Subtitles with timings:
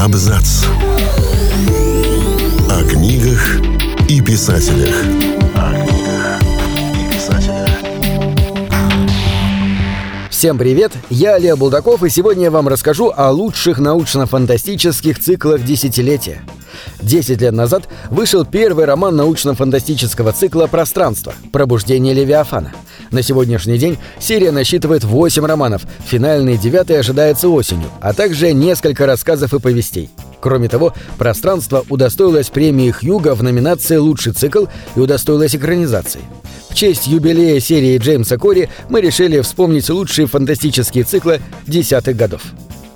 [0.00, 0.64] Абзац.
[2.70, 3.60] О книгах
[4.08, 4.94] и писателях.
[5.54, 6.40] О книгах
[6.94, 7.68] и писателях.
[10.30, 16.40] Всем привет, я Олег Булдаков, и сегодня я вам расскажу о лучших научно-фантастических циклах десятилетия.
[17.02, 21.34] Десять лет назад вышел первый роман научно-фантастического цикла «Пространство.
[21.52, 22.72] Пробуждение Левиафана».
[23.10, 29.52] На сегодняшний день серия насчитывает 8 романов, финальный девятый ожидается осенью, а также несколько рассказов
[29.52, 30.10] и повестей.
[30.40, 36.20] Кроме того, «Пространство» удостоилось премии Хьюга в номинации «Лучший цикл» и удостоилось экранизации.
[36.70, 42.42] В честь юбилея серии Джеймса Кори мы решили вспомнить лучшие фантастические циклы десятых годов.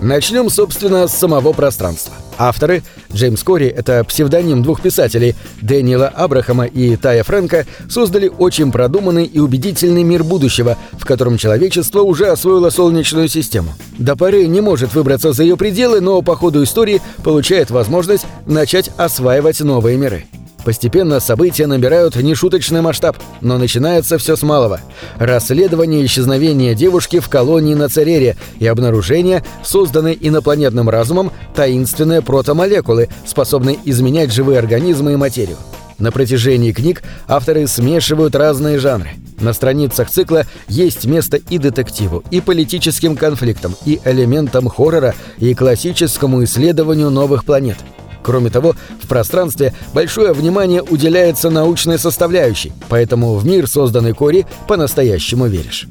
[0.00, 2.14] Начнем, собственно, с самого пространства.
[2.38, 2.82] Авторы
[3.12, 9.38] Джеймс Кори— это псевдоним двух писателей Дэниела Абрахама и Тая Фрэнка создали очень продуманный и
[9.38, 13.74] убедительный мир будущего, в котором человечество уже освоило Солнечную систему.
[13.98, 18.90] До поры не может выбраться за ее пределы, но по ходу истории получает возможность начать
[18.96, 20.24] осваивать новые миры.
[20.64, 24.80] Постепенно события набирают нешуточный масштаб, но начинается все с малого.
[25.18, 33.78] Расследование исчезновения девушки в колонии на Церере и обнаружение, созданной инопланетным разумом, таинственной протомолекулы, способной
[33.84, 35.56] изменять живые организмы и материю.
[35.98, 39.10] На протяжении книг авторы смешивают разные жанры.
[39.38, 46.44] На страницах цикла есть место и детективу, и политическим конфликтам, и элементам хоррора, и классическому
[46.44, 47.76] исследованию новых планет–
[48.22, 55.46] Кроме того, в пространстве большое внимание уделяется научной составляющей, поэтому в мир, созданный Кори, по-настоящему
[55.46, 55.88] веришь.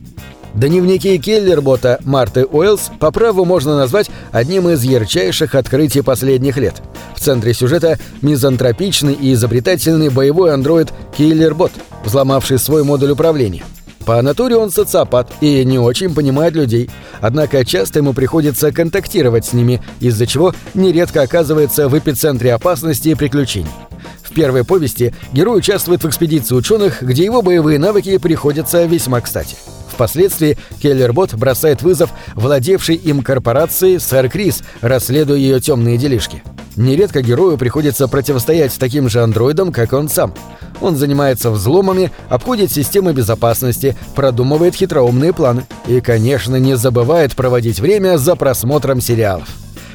[0.53, 6.81] Дневники Келлербота Марты Уэллс по праву можно назвать одним из ярчайших открытий последних лет.
[7.15, 11.71] В центре сюжета мизантропичный и изобретательный боевой андроид Киллербот,
[12.03, 13.63] взломавший свой модуль управления–
[14.09, 16.89] по натуре он социопат и не очень понимает людей,
[17.21, 23.13] однако часто ему приходится контактировать с ними, из-за чего нередко оказывается в эпицентре опасности и
[23.13, 23.69] приключений.
[24.23, 29.55] В первой повести герой участвует в экспедиции ученых, где его боевые навыки приходятся весьма кстати.
[29.91, 36.41] Впоследствии Келлербот бросает вызов владевшей им корпорации Сэр Крис, расследуя ее темные делишки.
[36.75, 40.33] Нередко герою приходится противостоять таким же андроидам, как он сам–
[40.81, 48.17] он занимается взломами, обходит системы безопасности, продумывает хитроумные планы и, конечно, не забывает проводить время
[48.17, 49.47] за просмотром сериалов.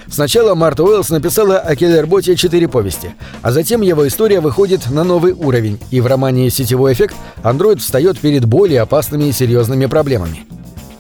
[0.09, 5.33] Сначала Марта Уэллс написала о Келлерботе четыре повести, а затем его история выходит на новый
[5.33, 10.47] уровень, и в романе «Сетевой эффект» андроид встает перед более опасными и серьезными проблемами.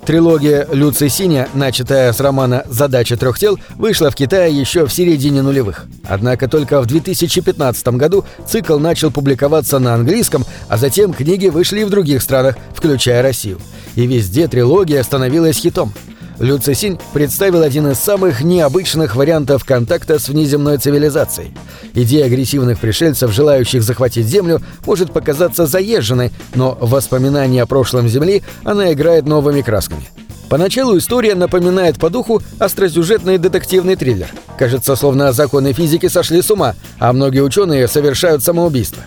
[0.06, 5.40] Трилогия Люци Синя, начатая с романа «Задача трех тел», вышла в Китае еще в середине
[5.40, 5.86] нулевых.
[6.06, 11.84] Однако только в 2015 году цикл начал публиковаться на английском, а затем книги вышли и
[11.84, 13.58] в других странах, включая Россию.
[13.94, 15.94] И везде трилогия становилась хитом–
[16.38, 21.54] Люцисинь представил один из самых необычных вариантов контакта с внеземной цивилизацией.
[21.94, 28.42] Идея агрессивных пришельцев, желающих захватить Землю, может показаться заезженной, но в воспоминании о прошлом Земли
[28.64, 30.08] она играет новыми красками.
[30.48, 34.28] Поначалу история напоминает по духу остросюжетный детективный триллер.
[34.58, 39.02] Кажется, словно законы физики сошли с ума, а многие ученые совершают самоубийство.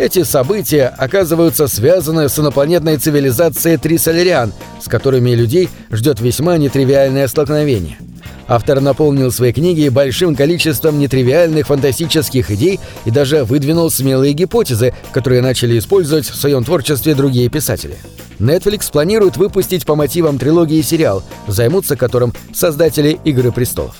[0.00, 4.50] Эти события оказываются связаны с инопланетной цивилизацией Трисолериан,
[4.80, 7.98] с которыми людей ждет весьма нетривиальное столкновение.
[8.48, 15.42] Автор наполнил свои книги большим количеством нетривиальных фантастических идей и даже выдвинул смелые гипотезы, которые
[15.42, 17.98] начали использовать в своем творчестве другие писатели.
[18.38, 23.96] Netflix планирует выпустить по мотивам трилогии сериал, займутся которым создатели «Игры престолов».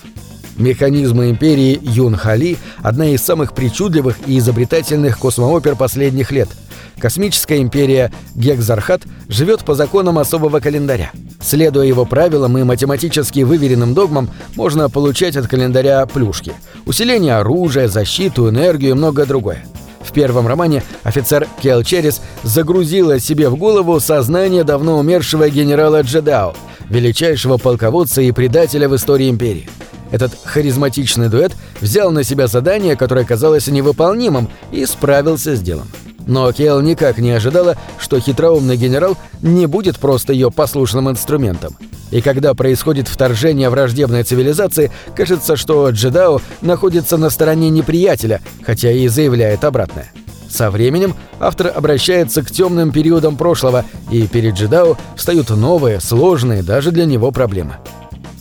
[0.60, 6.50] Механизмы империи Юн Хали– одна из самых причудливых и изобретательных космоопер последних лет.
[6.98, 11.12] Космическая империя Гекзархат живет по законам особого календаря.
[11.40, 16.52] Следуя его правилам и математически выверенным догмам, можно получать от календаря плюшки.
[16.84, 19.64] Усиление оружия, защиту, энергию и многое другое.
[20.02, 26.54] В первом романе офицер Кел Черрис загрузила себе в голову сознание давно умершего генерала Джедао,
[26.90, 29.66] величайшего полководца и предателя в истории империи.
[30.10, 35.88] Этот харизматичный дуэт взял на себя задание, которое казалось невыполнимым, и справился с делом.
[36.26, 41.76] Но Кейл никак не ожидала, что хитроумный генерал не будет просто ее послушным инструментом.
[42.10, 49.06] И когда происходит вторжение враждебной цивилизации, кажется, что Джедао находится на стороне неприятеля, хотя и
[49.08, 50.12] заявляет обратное.
[50.48, 56.90] Со временем автор обращается к темным периодам прошлого, и перед Джедао встают новые, сложные даже
[56.90, 57.76] для него проблемы.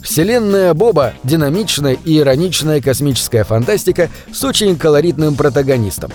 [0.01, 6.11] Вселенная Боба– динамичная и ироничная космическая фантастика с очень колоритным протагонистом.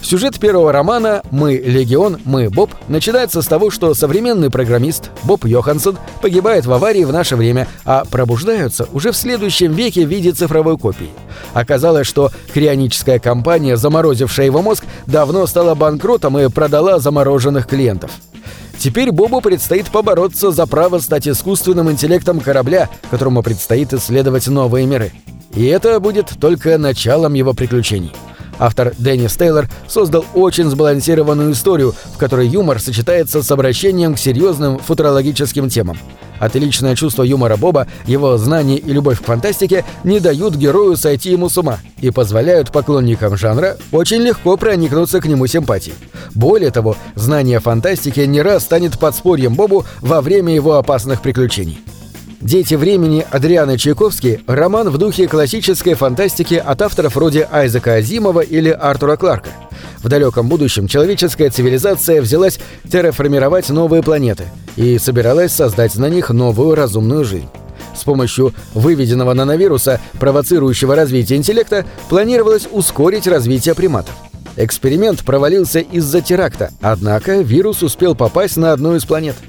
[0.00, 5.98] Сюжет первого романа «Мы Легион, мы Боб» начинается с того, что современный программист Боб Йоханссон
[6.22, 10.78] погибает в аварии в наше время, а пробуждаются уже в следующем веке в виде цифровой
[10.78, 11.10] копии.
[11.52, 18.12] Оказалось, что крионическая компания, заморозившая его мозг, давно стала банкротом и продала замороженных клиентов.
[18.78, 25.12] Теперь Бобу предстоит побороться за право стать искусственным интеллектом корабля, которому предстоит исследовать новые миры.
[25.54, 28.12] И это будет только началом его приключений.
[28.60, 34.78] Автор Деннис Тейлор создал очень сбалансированную историю, в которой юмор сочетается с обращением к серьезным
[34.78, 35.98] футурологическим темам.
[36.38, 41.48] Отличное чувство юмора Боба, его знания и любовь к фантастике не дают герою сойти ему
[41.48, 45.96] с ума и позволяют поклонникам жанра очень легко проникнуться к нему симпатией.
[46.34, 51.78] Более того, знание фантастики не раз станет подспорьем Бобу во время его опасных приключений.
[52.40, 58.70] «Дети времени» Адриана Чайковский– роман в духе классической фантастики от авторов вроде Айзека Азимова или
[58.70, 59.50] Артура Кларка.
[59.98, 64.44] В далеком будущем человеческая цивилизация взялась терраформировать новые планеты
[64.76, 67.48] и собиралась создать на них новую разумную жизнь.
[67.96, 74.14] С помощью выведенного нановируса, провоцирующего развитие интеллекта, планировалось ускорить развитие приматов.
[74.56, 79.34] Эксперимент провалился из-за теракта, однако вирус успел попасть на одну из планет–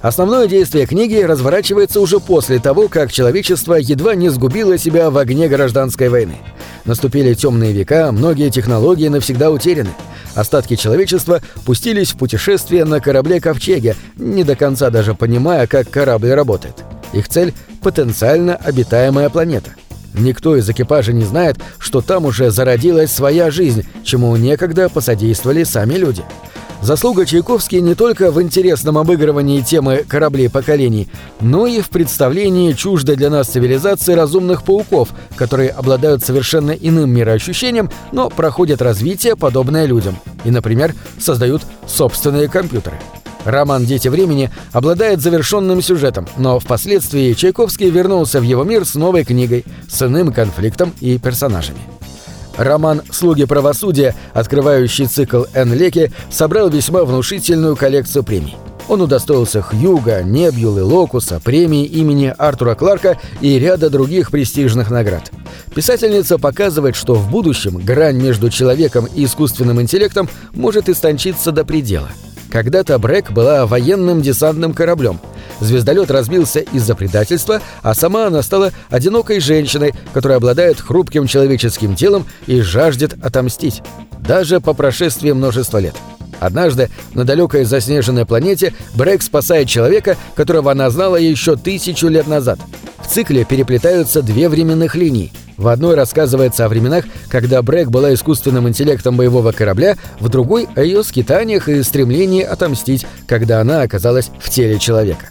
[0.00, 5.48] Основное действие книги разворачивается уже после того, как человечество едва не сгубило себя в огне
[5.48, 6.36] гражданской войны.
[6.84, 9.90] Наступили темные века, многие технологии навсегда утеряны.
[10.34, 16.84] Остатки человечества пустились в путешествие на корабле-ковчеге, не до конца даже понимая, как корабль работает.
[17.12, 17.52] Их цель—
[17.82, 19.72] потенциально обитаемая планета.
[20.14, 25.94] Никто из экипажа не знает, что там уже зародилась своя жизнь, чему некогда посодействовали сами
[25.94, 26.22] люди.
[26.80, 31.08] Заслуга Чайковский не только в интересном обыгрывании темы кораблей поколений,
[31.40, 37.90] но и в представлении чуждой для нас цивилизации разумных пауков, которые обладают совершенно иным мироощущением,
[38.12, 42.96] но проходят развитие, подобное людям, и, например, создают собственные компьютеры.
[43.44, 49.24] Роман «Дети времени» обладает завершенным сюжетом, но впоследствии Чайковский вернулся в его мир с новой
[49.24, 51.97] книгой, с иным конфликтом и персонажами.
[52.58, 58.56] Роман «Слуги правосудия», открывающий цикл Энн Леки, собрал весьма внушительную коллекцию премий.
[58.88, 65.30] Он удостоился Хьюга, Небьюлы, Локуса, премии имени Артура Кларка и ряда других престижных наград.
[65.74, 72.08] Писательница показывает, что в будущем грань между человеком и искусственным интеллектом может истончиться до предела.
[72.50, 75.20] Когда-то Брэк была военным десантным кораблем–
[75.60, 82.26] Звездолет разбился из-за предательства, а сама она стала одинокой женщиной, которая обладает хрупким человеческим телом
[82.46, 83.82] и жаждет отомстить,
[84.20, 85.94] даже по прошествии множества лет.
[86.40, 92.60] Однажды на далекой заснеженной планете Брэк спасает человека, которого она знала еще тысячу лет назад.
[92.98, 95.32] В цикле переплетаются две временных линии.
[95.56, 100.82] В одной рассказывается о временах, когда Брэк была искусственным интеллектом боевого корабля, в другой— о
[100.84, 105.30] ее скитаниях и стремлении отомстить, когда она оказалась в теле человека.